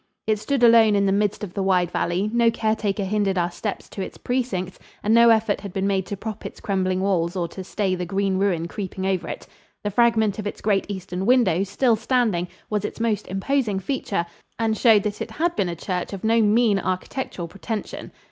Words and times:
It 0.25 0.39
stood 0.39 0.63
alone 0.63 0.95
in 0.95 1.05
the 1.05 1.11
midst 1.11 1.43
of 1.43 1.53
the 1.53 1.61
wide 1.61 1.91
valley; 1.91 2.27
no 2.33 2.49
caretaker 2.49 3.03
hindered 3.03 3.37
our 3.37 3.51
steps 3.51 3.87
to 3.89 4.01
its 4.01 4.17
precincts 4.17 4.79
and 5.03 5.13
no 5.13 5.29
effort 5.29 5.61
had 5.61 5.73
been 5.73 5.85
made 5.85 6.07
to 6.07 6.17
prop 6.17 6.43
its 6.43 6.59
crumbling 6.59 7.01
walls 7.01 7.35
or 7.35 7.47
to 7.49 7.63
stay 7.63 7.93
the 7.93 8.03
green 8.07 8.39
ruin 8.39 8.67
creeping 8.67 9.05
over 9.05 9.27
it. 9.27 9.45
The 9.83 9.91
fragment 9.91 10.39
of 10.39 10.47
its 10.47 10.59
great 10.59 10.87
eastern 10.89 11.27
window, 11.27 11.63
still 11.63 11.95
standing, 11.95 12.47
was 12.67 12.83
its 12.83 12.99
most 12.99 13.27
imposing 13.27 13.77
feature 13.77 14.25
and 14.57 14.75
showed 14.75 15.03
that 15.03 15.21
it 15.21 15.29
had 15.29 15.55
been 15.55 15.69
a 15.69 15.75
church 15.75 16.13
of 16.13 16.23
no 16.23 16.41
mean 16.41 16.79
architectural 16.79 17.47
pretension. 17.47 18.11